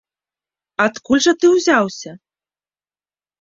Адкуль 0.85 1.21
жа 1.25 1.33
ты 1.43 1.51
ўзяўся? 1.51 2.11